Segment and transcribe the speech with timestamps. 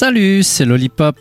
[0.00, 1.18] Salut, c'est Lollipop.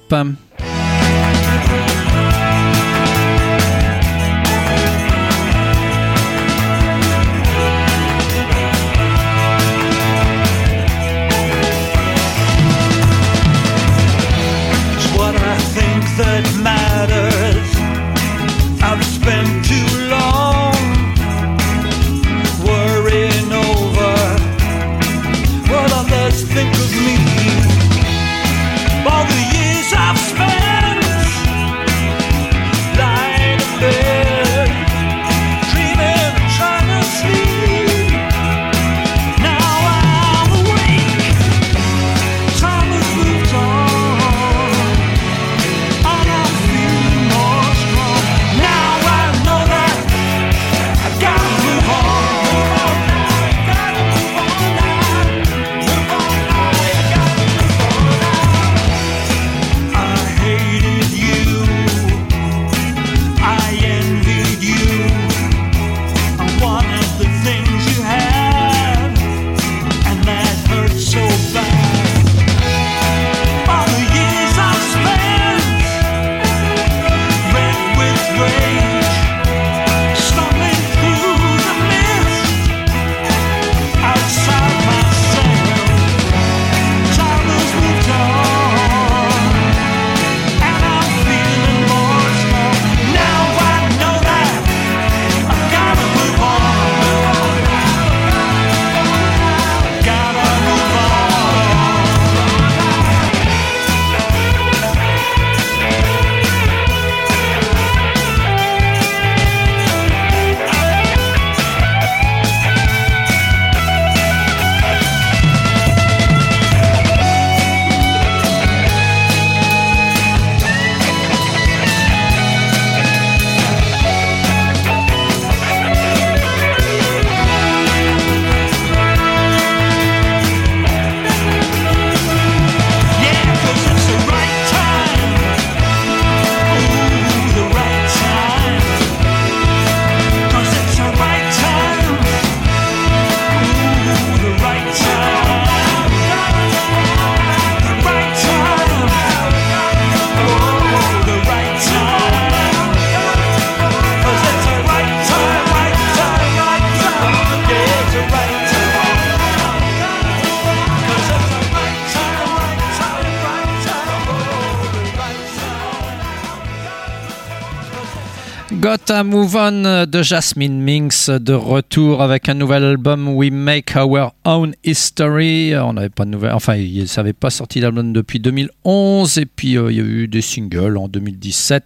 [169.23, 174.73] Move On de Jasmine Minks de retour avec un nouvel album We Make Our Own
[174.83, 175.73] History.
[175.75, 179.77] On n'avait pas de nouvelles, enfin, il n'avait pas sorti d'album depuis 2011 et puis
[179.77, 181.83] euh, il y a eu des singles en 2017.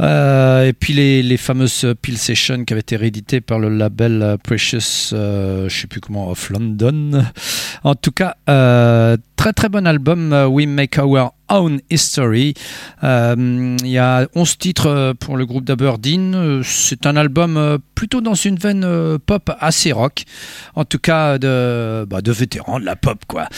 [0.00, 4.22] Euh, et puis les, les, fameuses Pill Sessions qui avaient été rééditées par le label
[4.22, 7.24] euh, Precious, euh, je sais plus comment, of London.
[7.84, 12.54] En tout cas, euh, très très bon album, We Make Our Own History.
[13.02, 16.62] Il y a 11 titres pour le groupe d'Aberdeen.
[16.64, 20.24] C'est un album plutôt dans une veine pop assez rock.
[20.74, 23.48] En tout cas, de, bah, de vétérans de la pop, quoi.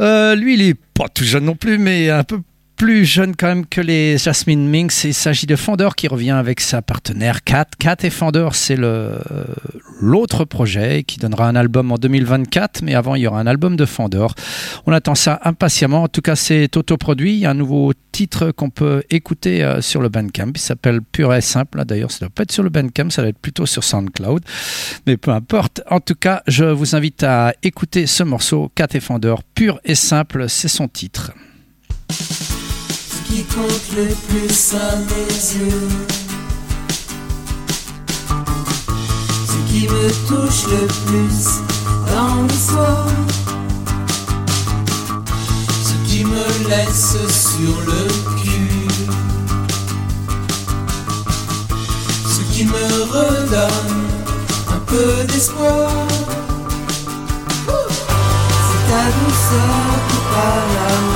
[0.00, 2.40] lui, il est pas tout jeune non plus, mais un peu
[2.76, 5.04] plus jeune quand même que les Jasmine Minx.
[5.04, 7.66] Il s'agit de Fender qui revient avec sa partenaire Kat.
[7.78, 8.76] Kat et Fender, c'est
[10.00, 13.76] l'autre projet qui donnera un album en 2024, mais avant il y aura un album
[13.76, 14.26] de Fender.
[14.86, 16.02] On attend ça impatiemment.
[16.02, 17.34] En tout cas, c'est autoproduit.
[17.34, 20.52] Il y a un nouveau titre qu'on peut écouter euh, sur le Bandcamp.
[20.54, 21.84] Il s'appelle Pure et Simple.
[21.84, 24.42] D'ailleurs, ça ne doit pas être sur le Bandcamp, ça doit être plutôt sur SoundCloud.
[25.06, 25.82] Mais peu importe.
[25.90, 29.34] En tout cas, je vous invite à écouter ce morceau, Kat et Fender.
[29.54, 31.32] Pure et Simple, c'est son titre
[33.34, 35.88] qui compte le plus à mes yeux.
[39.48, 41.38] Ce qui me touche le plus
[42.12, 43.08] dans l'histoire.
[45.88, 47.16] Ce qui me laisse
[47.50, 48.02] sur le
[48.40, 48.86] cul.
[52.34, 54.04] Ce qui me redonne
[54.68, 55.90] un peu d'espoir.
[58.66, 59.74] C'est ta douceur
[60.08, 61.13] qui parle à ma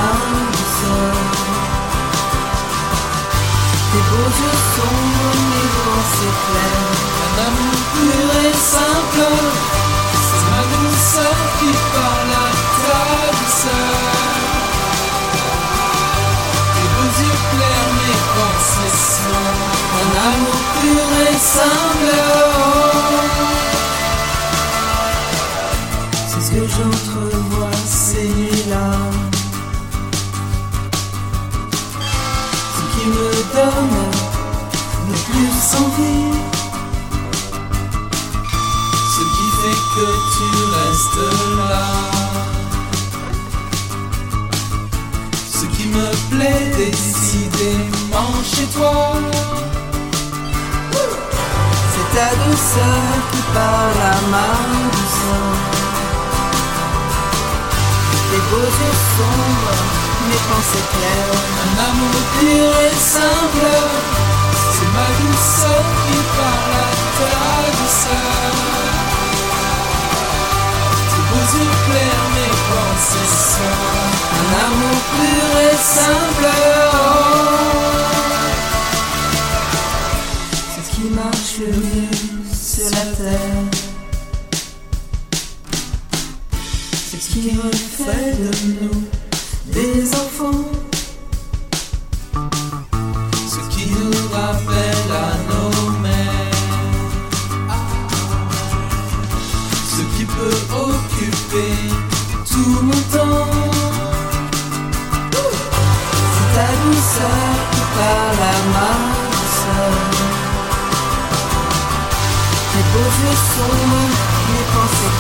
[9.19, 12.49] C'est ma douceur qui parle à
[12.85, 13.01] ta
[13.37, 14.15] douceur
[16.79, 19.49] Et vos yeux clairs, mes pensées sont
[19.99, 22.15] Un amour pur et simple
[26.29, 28.91] C'est ce que j'entrevois, c'est là
[32.77, 33.97] Ce qui me donne
[35.09, 36.28] le plus envie.
[39.99, 40.85] Que j'entrevois ces nuits-là.
[40.85, 41.21] reste
[41.59, 41.83] là.
[45.59, 48.97] Ce qui me plaît décidément chez toi,
[51.91, 54.49] c'est ta douceur qui parle à ma
[54.95, 55.51] douceur.
[58.31, 59.79] Tes beaux yeux sombres,
[60.29, 63.71] mes pensées claires, un amour pur et simple.
[64.73, 67.33] C'est ma douceur qui parle à ta
[67.79, 68.88] douceur.
[71.41, 74.09] Yeux clairs, mes pensées seules.
[74.35, 76.49] Un amour pur et simple.
[80.75, 82.19] C'est ce qui marche le mieux
[82.53, 83.65] sur la terre.
[86.93, 88.51] C'est ce qui refait de
[88.81, 88.99] nous
[89.73, 90.68] des enfants.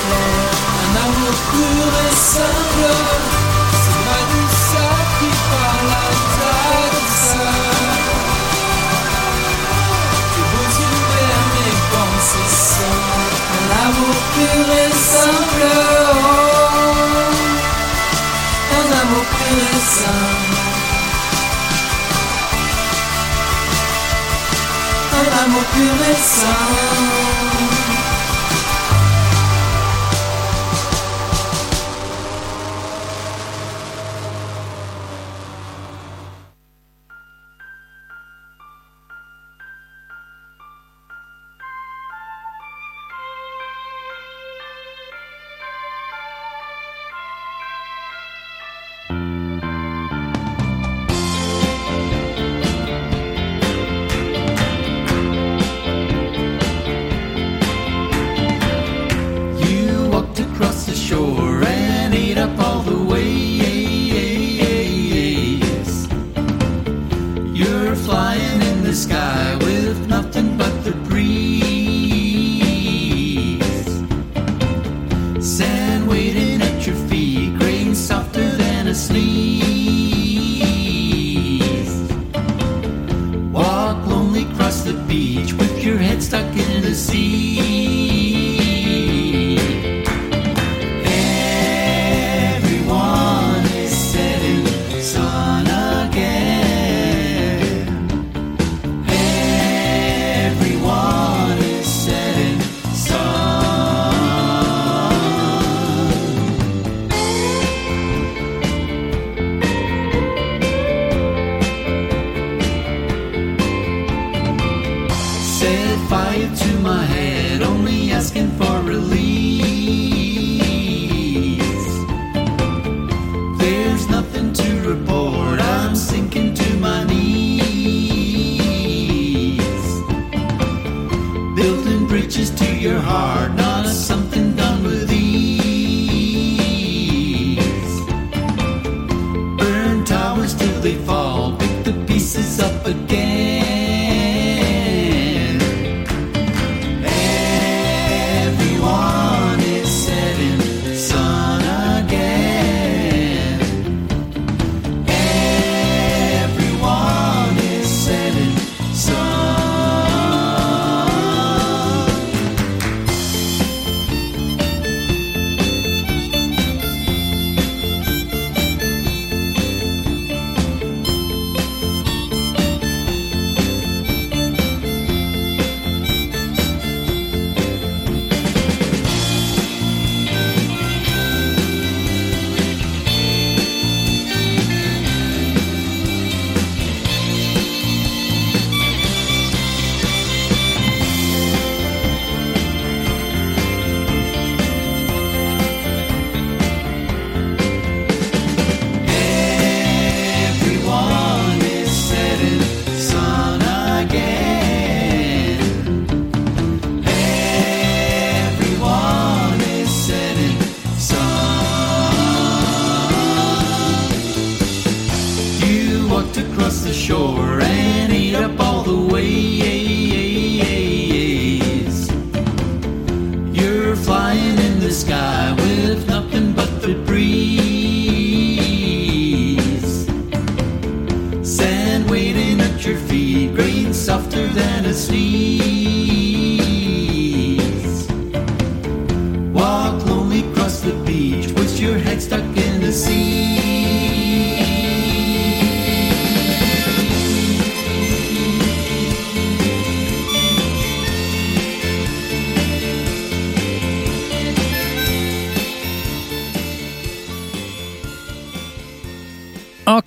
[0.08, 2.87] Un amour pur et simple.
[3.82, 6.55] C'est ma douceur qui parle à ta
[6.94, 7.64] douceur.
[10.32, 13.37] Tes beaux yeux verts, mes pensées seules.
[13.56, 15.64] Un amour pur et simple.
[15.64, 16.49] oh.
[18.78, 20.56] Un amour pur et simple.
[25.19, 27.38] Un amour pur et simple.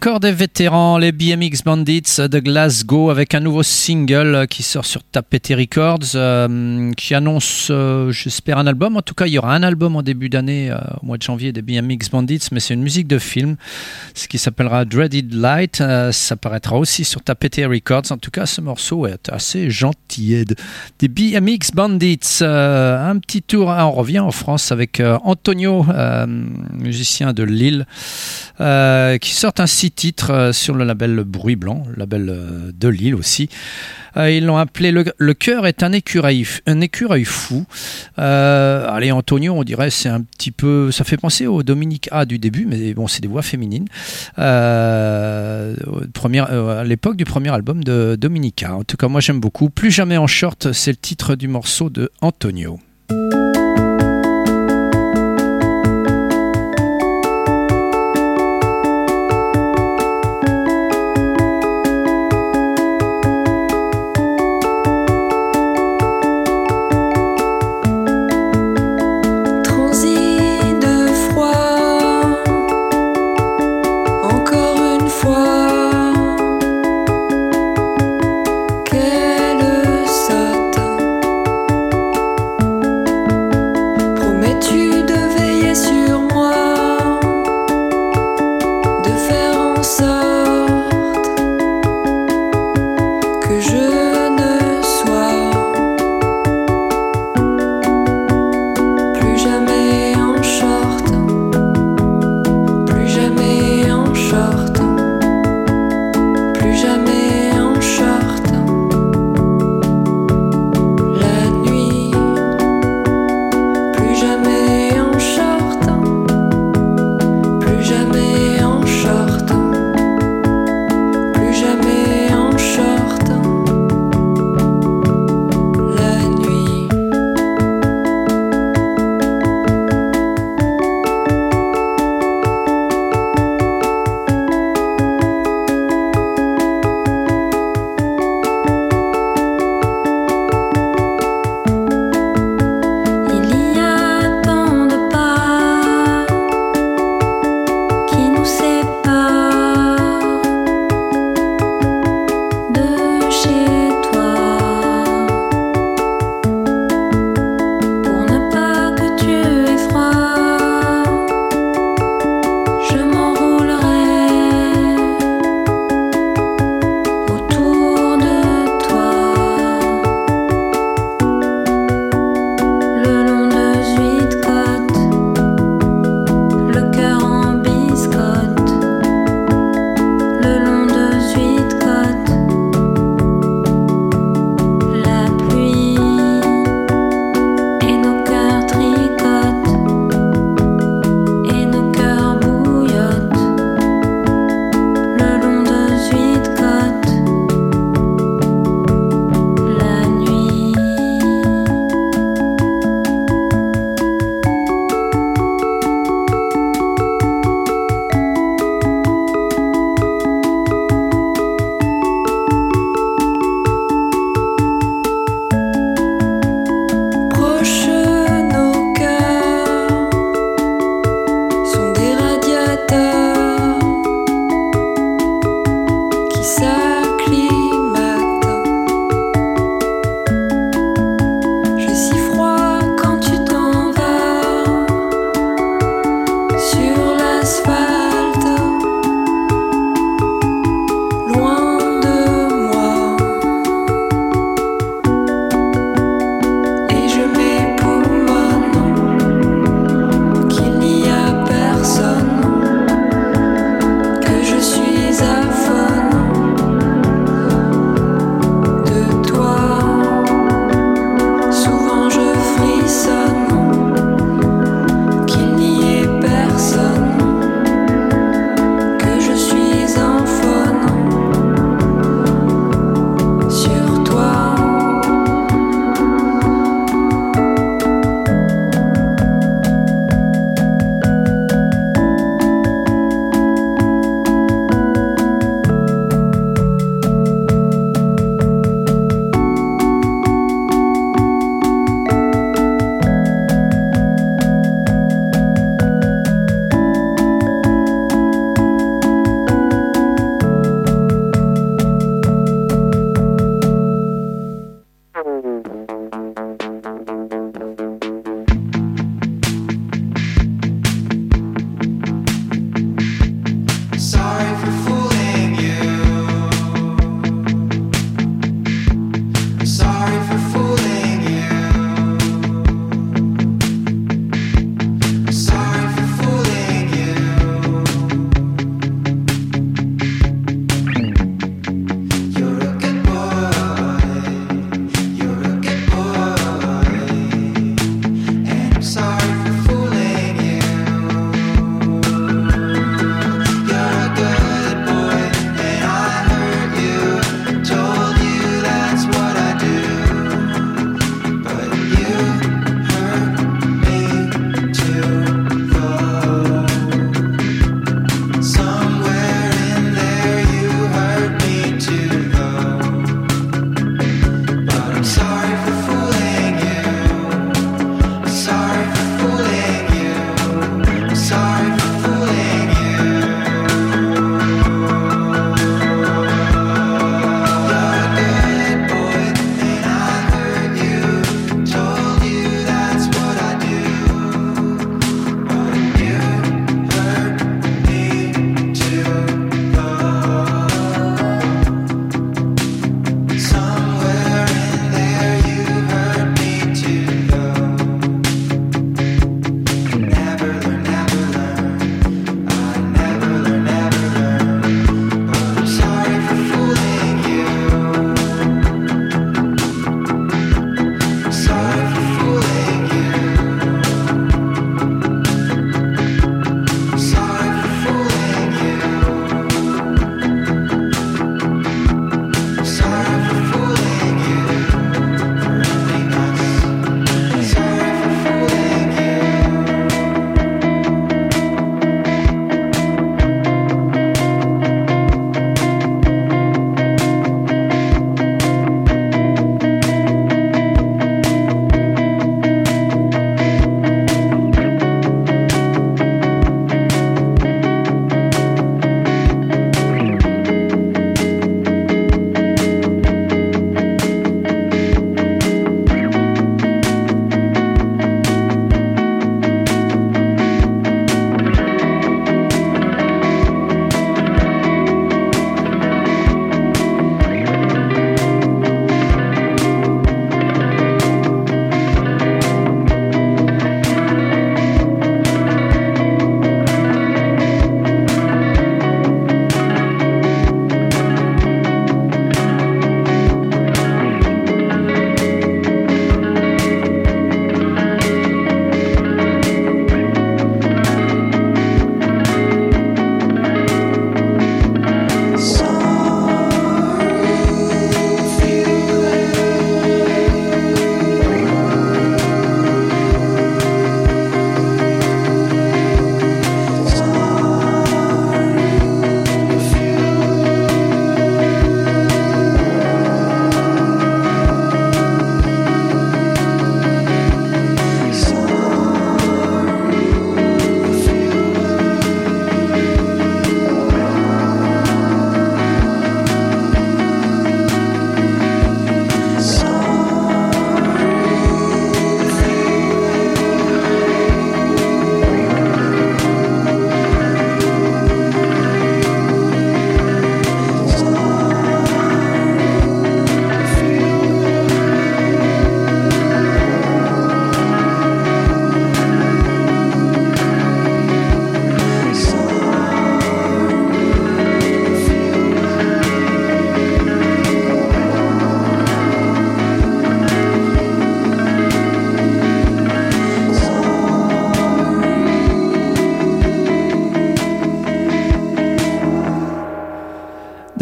[0.04, 5.04] Encore des vétérans, les BMX Bandits de Glasgow, avec un nouveau single qui sort sur
[5.04, 8.98] Tapete Records, euh, qui annonce, euh, j'espère, un album.
[8.98, 11.22] En tout cas, il y aura un album en début d'année, euh, au mois de
[11.22, 13.58] janvier, des BMX Bandits, mais c'est une musique de film,
[14.16, 15.84] ce qui s'appellera Dreaded Light.
[16.12, 18.12] ça paraîtra aussi sur Tapete Records.
[18.12, 20.46] En tout cas, ce morceau est assez gentil.
[20.98, 25.86] Des BMX Bandits, un petit tour, ah, on revient en France avec Antonio,
[26.74, 27.86] musicien de Lille,
[28.58, 33.16] qui sort un six titres euh, sur le label Bruit Blanc, label euh, de Lille
[33.16, 33.50] aussi.
[34.18, 37.66] Euh, ils l'ont appelé Le, cœur est un écureuil, un écureuil fou.
[38.18, 40.92] allez, Antonio, on dirait, c'est un petit peu.
[40.92, 43.88] Ça fait penser au Dominique A du début, mais bon, c'est des voix féminines.
[44.38, 45.74] à
[46.84, 48.76] l'époque du premier album de Dominica.
[48.76, 49.70] En tout cas, moi j'aime beaucoup.
[49.70, 52.80] Plus jamais en short, c'est le titre du morceau de Antonio.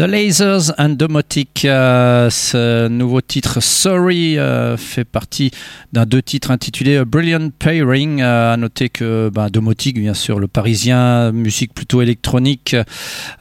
[0.00, 5.50] The Lasers and Domotic, euh, ce nouveau titre Sorry euh, fait partie
[5.92, 8.22] d'un deux titres intitulés A Brilliant Pairing.
[8.22, 12.74] Euh, à noter que ben, Domotic, bien sûr, le parisien, musique plutôt électronique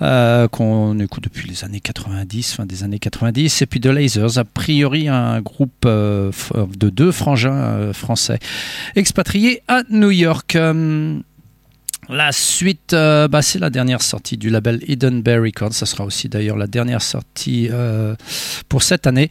[0.02, 3.62] euh, qu'on écoute depuis les années 90, fin des années 90.
[3.62, 6.30] Et puis The Lasers, a priori un groupe euh,
[6.78, 8.40] de deux frangins euh, français
[8.98, 10.58] expatriés à New York.
[12.12, 15.74] La suite, euh, bah, c'est la dernière sortie du label Hidden Bear Records.
[15.74, 18.16] Ça sera aussi d'ailleurs la dernière sortie euh,
[18.68, 19.30] pour cette année.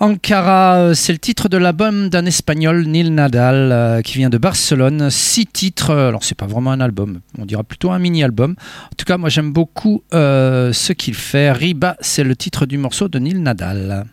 [0.00, 5.10] Ankara, euh, c'est le titre de l'album d'un espagnol, Neil Nadal, qui vient de Barcelone.
[5.10, 8.54] Six titres, alors c'est pas vraiment un album, on dira plutôt un mini-album.
[8.86, 11.52] En tout cas, moi j'aime beaucoup ce qu'il fait.
[11.52, 14.06] Riba, c'est le titre du morceau de Neil Nadal.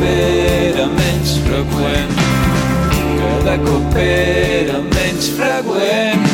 [0.00, 2.12] Cop era menys freqüent.
[3.20, 6.29] Cada cop era menys freqüent.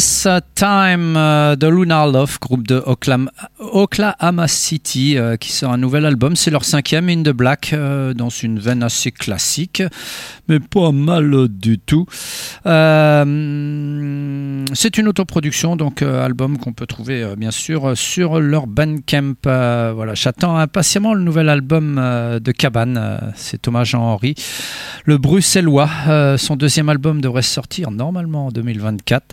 [0.00, 2.84] Yes, uh, Time euh, de Lunar Love, groupe de
[3.58, 6.36] Oklahoma City, euh, qui sort un nouvel album.
[6.36, 9.82] C'est leur cinquième, In the Black, euh, dans une veine assez classique,
[10.48, 12.04] mais pas mal du tout.
[12.62, 12.68] c'est
[14.98, 19.36] une autoproduction, donc album qu'on peut trouver bien sûr sur leur Bandcamp.
[19.44, 23.32] voilà, j'attends impatiemment le nouvel album de Cabane.
[23.34, 24.34] c'est Thomas Jean-Henri,
[25.06, 25.88] le Bruxellois.
[26.36, 29.24] son deuxième album devrait sortir normalement en 2024.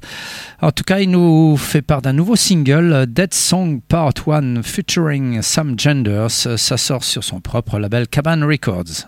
[0.61, 1.16] En tout cas, il nous
[1.57, 6.31] fait part d'un nouveau single, Dead Song Part 1 featuring Sam Genders.
[6.31, 9.07] Ça sort sur son propre label Caban Records.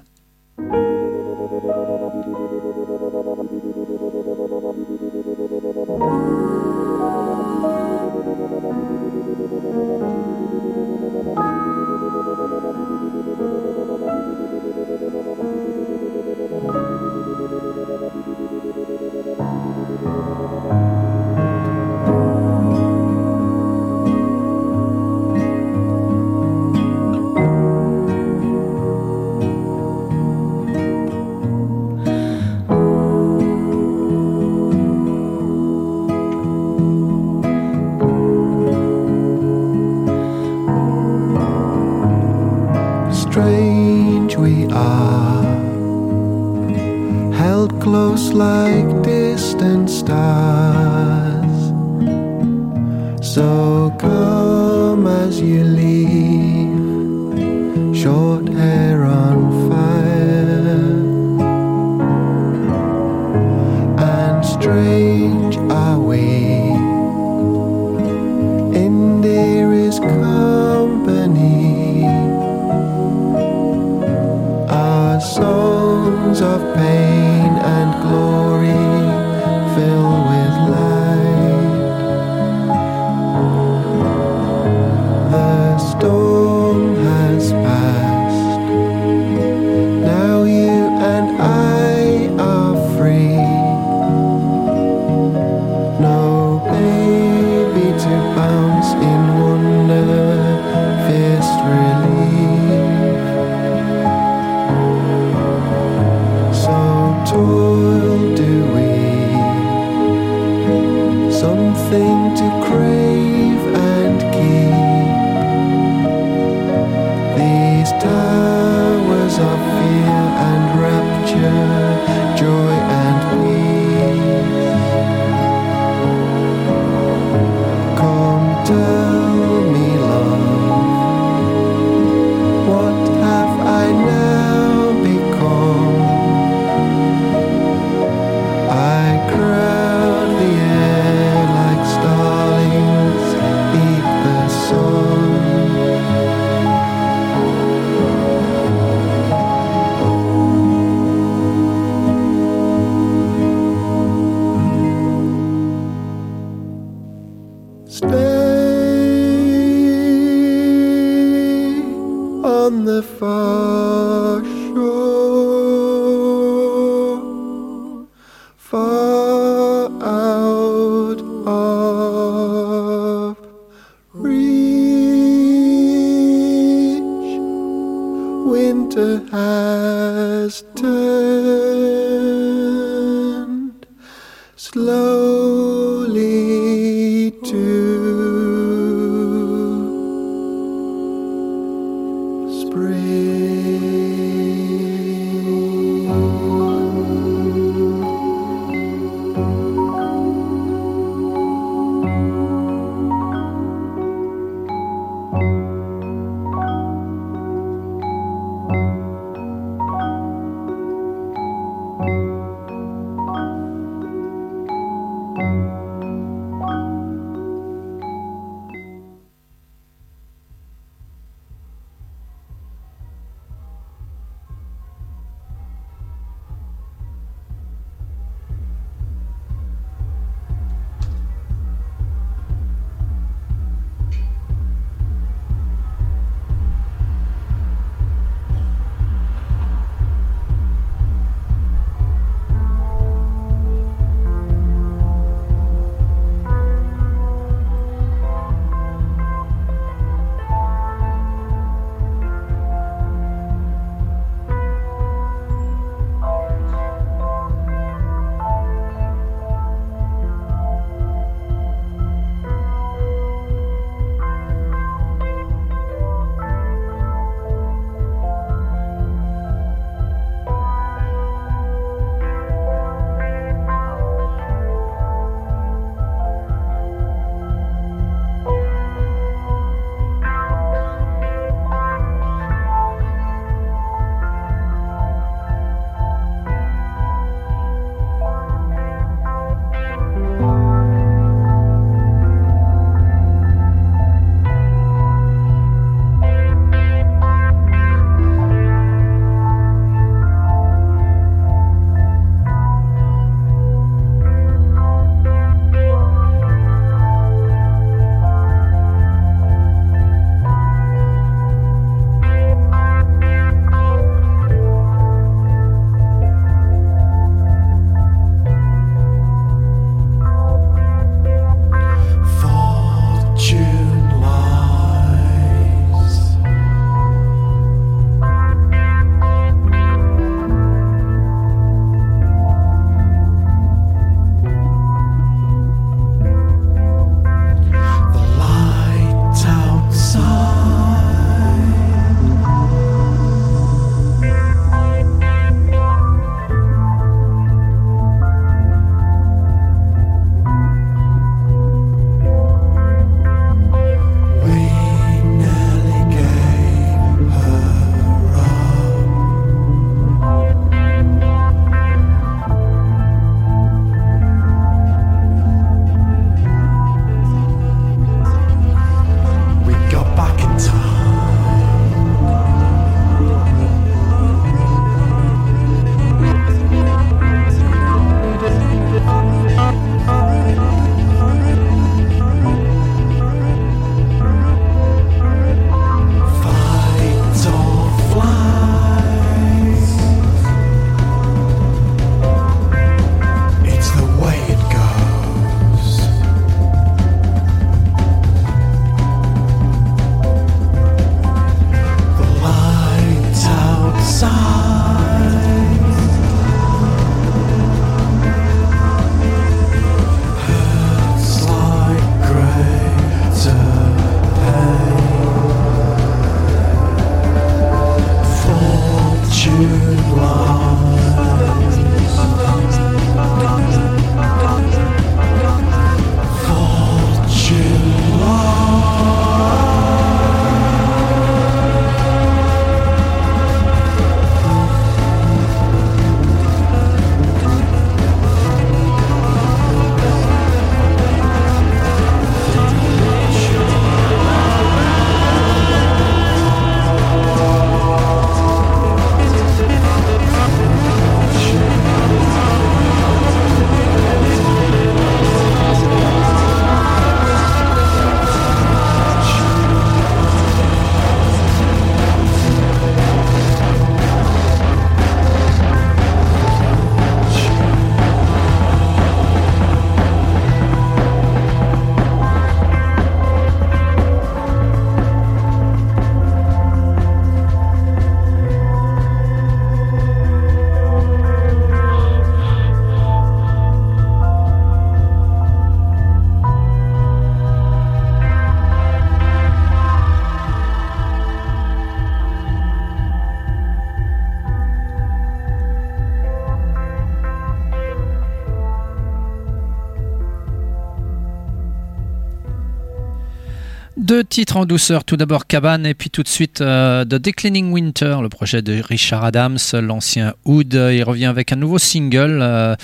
[504.29, 508.17] Titres en douceur, tout d'abord Cabane et puis tout de suite euh, The Declining Winter,
[508.21, 510.73] le projet de Richard Adams, l'ancien Hood.
[510.73, 512.75] Il revient avec un nouveau single, euh,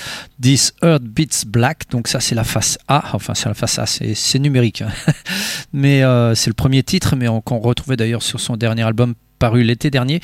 [0.42, 1.84] This Earth Beats Black.
[1.92, 4.82] Donc ça c'est la face A, enfin c'est la face A, c'est numérique.
[4.82, 4.90] Hein.
[5.74, 9.64] mais euh, c'est le premier titre, mais qu'on retrouvait d'ailleurs sur son dernier album paru
[9.64, 10.22] l'été dernier.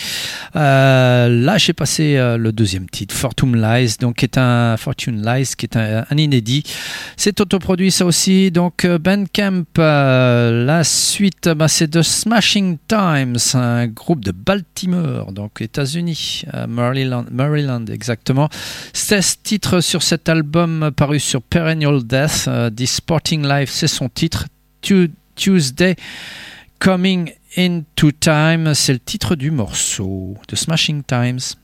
[0.55, 5.25] Euh, là, j'ai passé euh, le deuxième titre, Fortune Lies, donc qui est un Fortune
[5.25, 6.63] Lies, qui est un, inédit.
[7.17, 8.51] C'est autoproduit ça aussi.
[8.51, 15.31] Donc euh, Bandcamp, euh, la suite, bah, c'est The Smashing Times, un groupe de Baltimore,
[15.31, 18.49] donc États-Unis, Maryland, Maryland exactement.
[18.93, 22.49] 16 titres sur cet album paru sur Perennial Death.
[22.75, 24.47] The Sporting Life, c'est son titre.
[24.81, 25.95] Tu- Tuesday.
[26.79, 31.55] Coming into Time, c'est le titre du morceau de Smashing Times.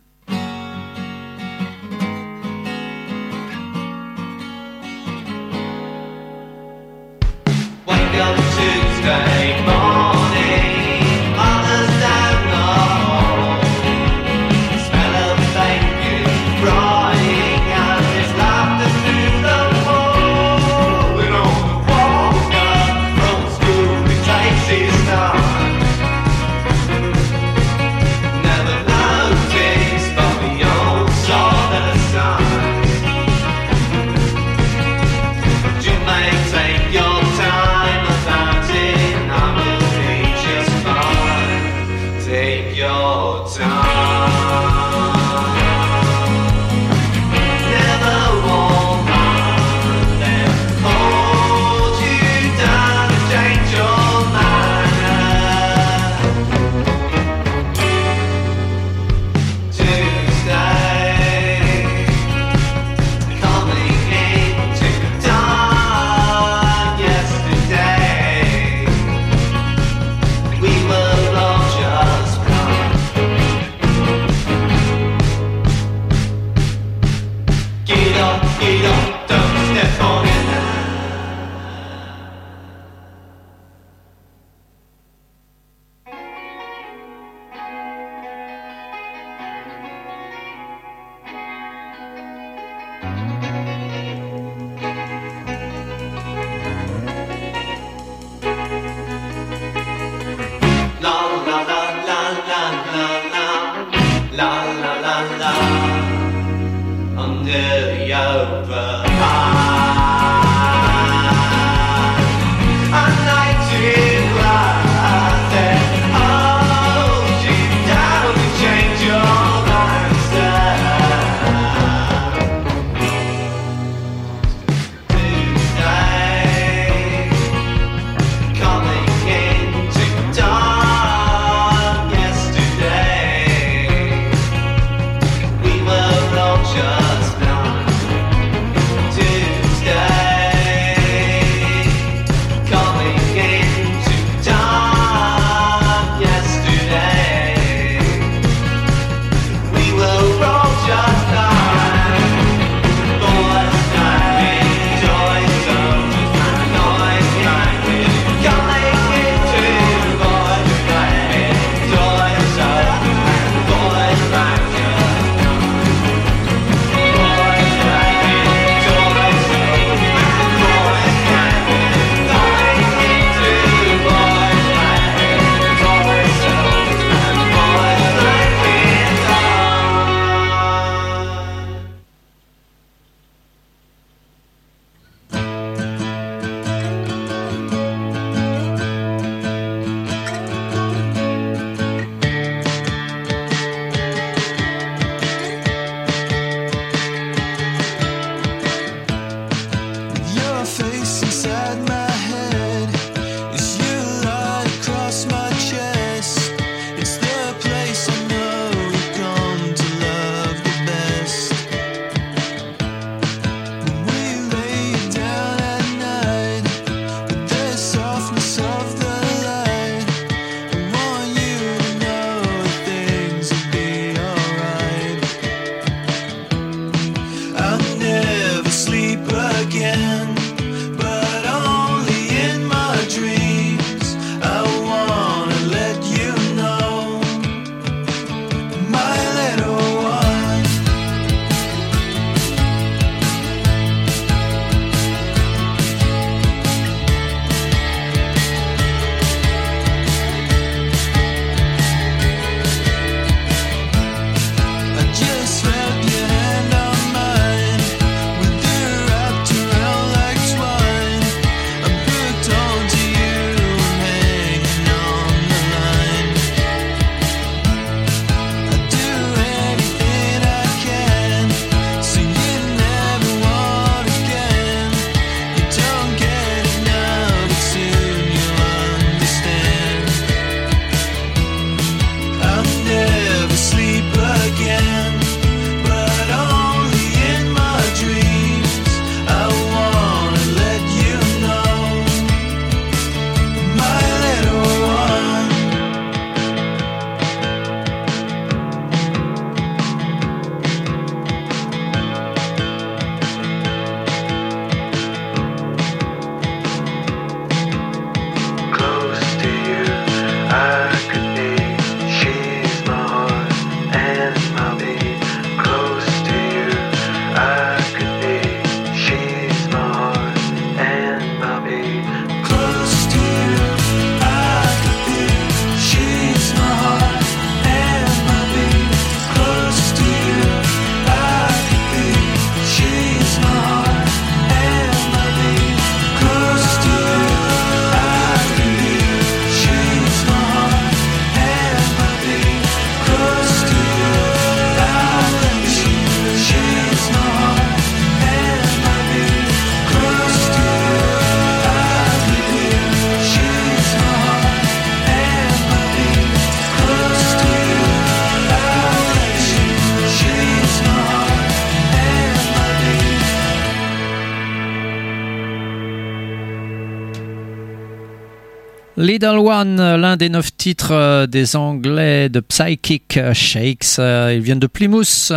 [369.58, 373.98] von äh, l'un des neuf titres euh, des Anglais de Psychic Shakes.
[374.00, 375.32] Euh, Ils viennent de Plymouth,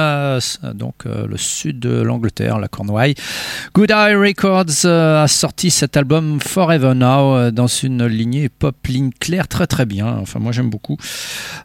[0.74, 3.14] donc le sud de l'Angleterre, la Cornouaille.
[3.74, 9.48] Good Eye Records a sorti cet album Forever Now dans une lignée pop ligne claire
[9.48, 10.06] très très bien.
[10.20, 10.96] Enfin, moi j'aime beaucoup.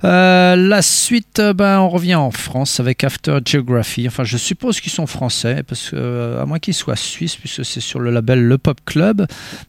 [0.03, 4.07] la suite, ben, on revient en France avec After Geography.
[4.07, 7.81] Enfin, je suppose qu'ils sont français, parce que, à moins qu'ils soient suisses, puisque c'est
[7.81, 9.25] sur le label Le Pop Club.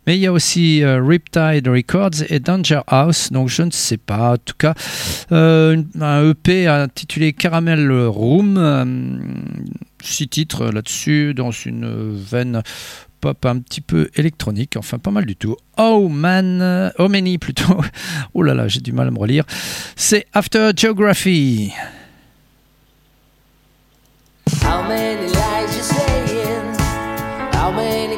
[0.06, 3.15] Mais il y a aussi Riptide Records et Danger House.
[3.30, 4.32] Donc je ne sais pas.
[4.32, 4.74] En tout cas,
[5.32, 8.56] euh, un EP intitulé Caramel Room.
[8.58, 8.84] Euh,
[10.02, 12.62] six titres là-dessus, dans une veine
[13.20, 15.56] pop un petit peu électronique, enfin pas mal du tout.
[15.78, 17.80] Oh man, oh many plutôt.
[18.34, 19.44] Oh là là, j'ai du mal à me relire.
[19.96, 21.72] C'est After Geography.
[24.62, 26.76] How many you?
[27.52, 28.16] How many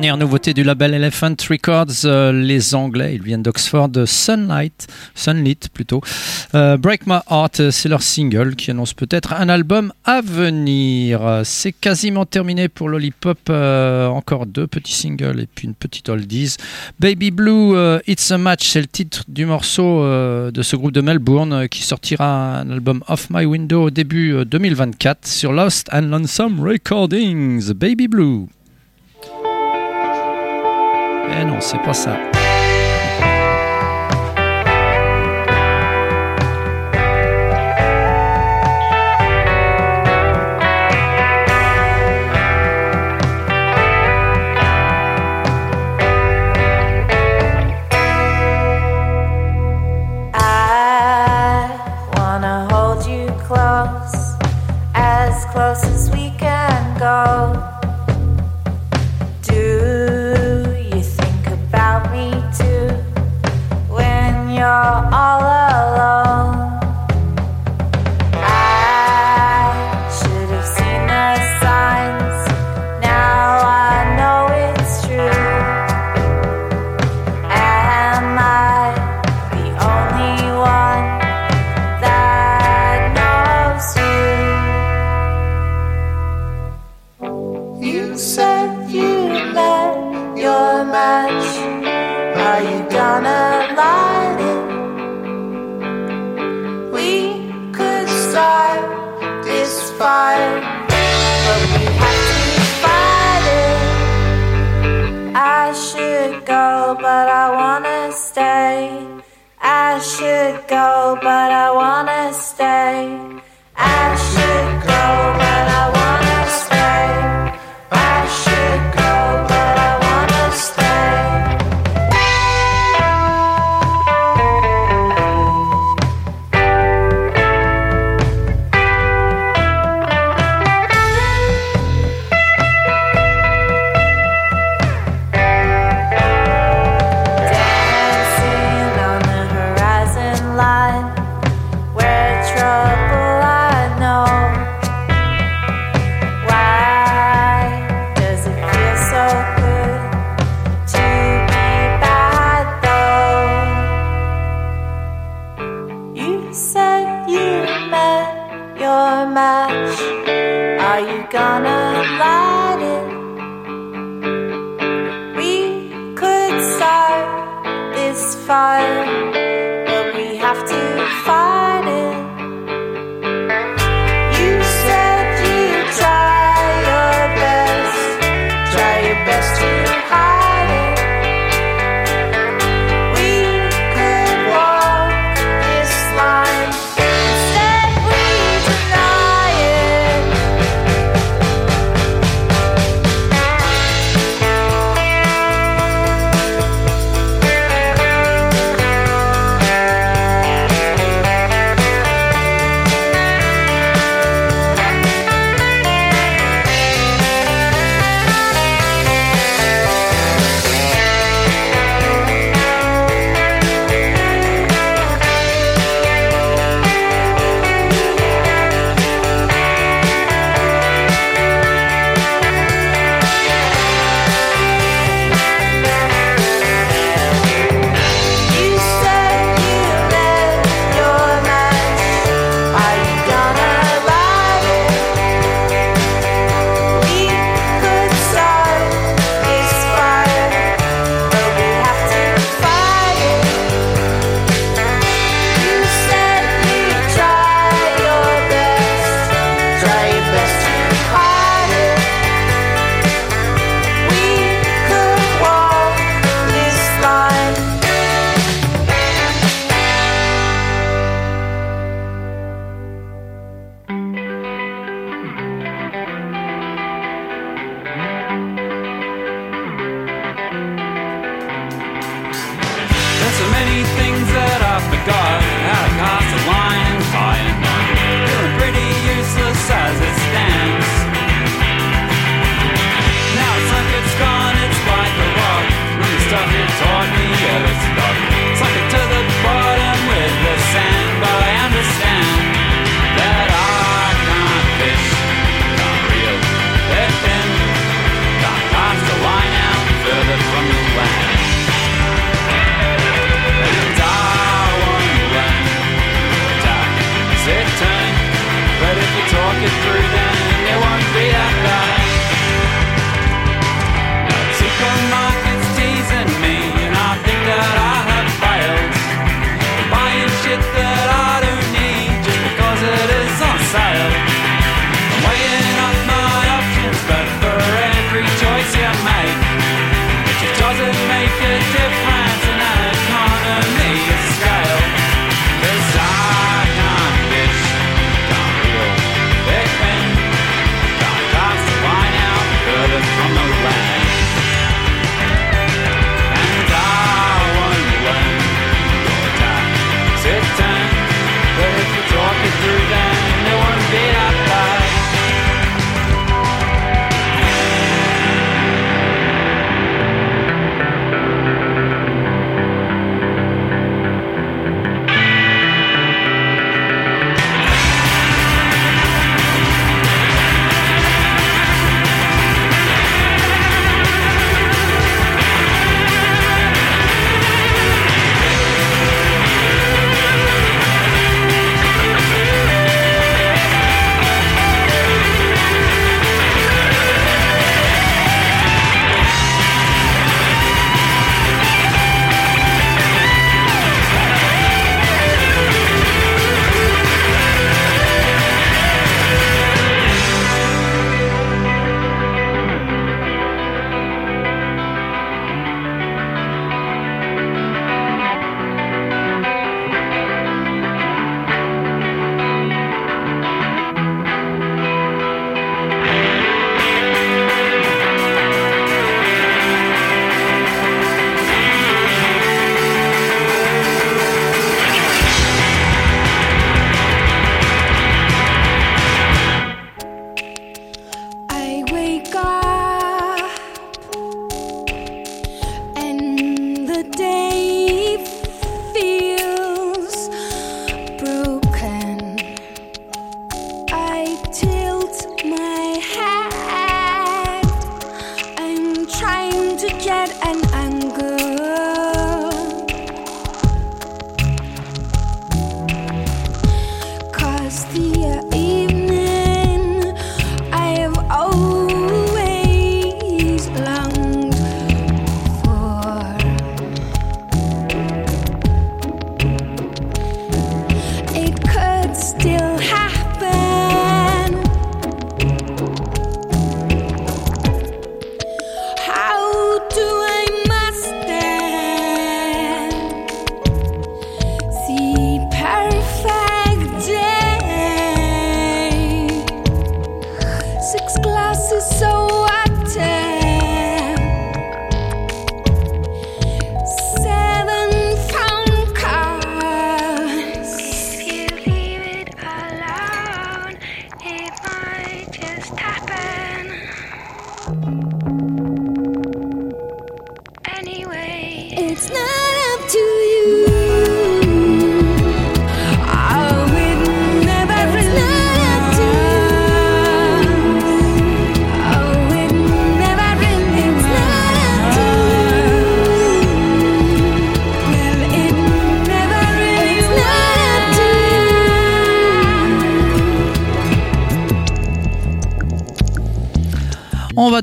[0.00, 6.00] Dernière nouveauté du label Elephant Records, euh, les Anglais, ils viennent d'Oxford, Sunlight, Sunlit plutôt.
[6.54, 11.42] Euh, Break My Heart, euh, c'est leur single qui annonce peut-être un album à venir.
[11.44, 16.56] C'est quasiment terminé pour Lollipop, encore deux petits singles et puis une petite oldies.
[16.98, 17.76] Baby Blue,
[18.06, 22.60] It's a Match, c'est le titre du morceau de ce groupe de Melbourne qui sortira
[22.60, 27.74] un album Off My Window au début euh, 2024 sur Lost and Lonesome Recordings.
[27.74, 28.46] Baby Blue.
[31.32, 32.29] Eh non, c'est pas ça.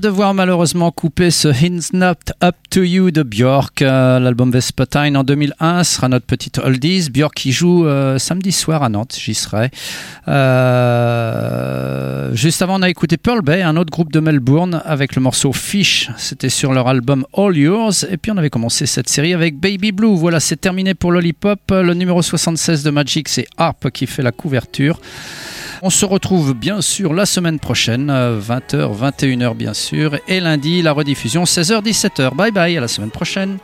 [0.07, 3.81] Devoir malheureusement couper ce Hints Not Up to You de Björk.
[3.81, 7.09] Euh, L'album Vespertine en 2001 sera notre petite oldies.
[7.09, 9.69] Björk qui joue euh, samedi soir à Nantes, j'y serai.
[10.29, 11.53] Euh,
[12.33, 15.51] juste avant, on a écouté Pearl Bay, un autre groupe de Melbourne, avec le morceau
[15.51, 16.09] Fish.
[16.15, 18.05] C'était sur leur album All Yours.
[18.09, 20.15] Et puis on avait commencé cette série avec Baby Blue.
[20.15, 21.59] Voilà, c'est terminé pour Lollipop.
[21.71, 25.01] Le numéro 76 de Magic, c'est Harp qui fait la couverture.
[25.81, 30.81] On se retrouve bien sûr la semaine prochaine, euh, 20h, 21h bien sûr, et lundi
[30.81, 32.33] la rediffusion 16h, 17h.
[32.33, 33.57] Bye bye, à la semaine prochaine.